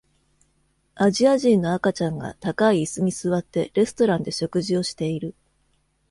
[0.95, 5.35] アジア人の赤ちゃんが高い椅子に座ってレストランで食事をしている。